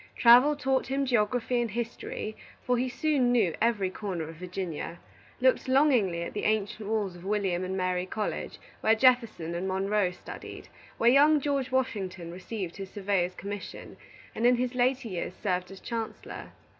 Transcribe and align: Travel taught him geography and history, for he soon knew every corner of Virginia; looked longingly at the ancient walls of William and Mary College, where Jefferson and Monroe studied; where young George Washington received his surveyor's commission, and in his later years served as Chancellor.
Travel 0.15 0.55
taught 0.55 0.87
him 0.87 1.05
geography 1.05 1.61
and 1.61 1.69
history, 1.69 2.35
for 2.65 2.75
he 2.75 2.89
soon 2.89 3.31
knew 3.31 3.53
every 3.61 3.91
corner 3.91 4.27
of 4.27 4.37
Virginia; 4.37 4.97
looked 5.39 5.67
longingly 5.67 6.23
at 6.23 6.33
the 6.33 6.45
ancient 6.45 6.89
walls 6.89 7.15
of 7.15 7.23
William 7.23 7.63
and 7.63 7.77
Mary 7.77 8.07
College, 8.07 8.57
where 8.79 8.95
Jefferson 8.95 9.53
and 9.53 9.67
Monroe 9.67 10.09
studied; 10.09 10.69
where 10.97 11.11
young 11.11 11.39
George 11.39 11.69
Washington 11.71 12.31
received 12.31 12.77
his 12.77 12.89
surveyor's 12.89 13.35
commission, 13.35 13.95
and 14.33 14.47
in 14.47 14.55
his 14.55 14.73
later 14.73 15.07
years 15.07 15.33
served 15.35 15.69
as 15.69 15.79
Chancellor. 15.79 16.51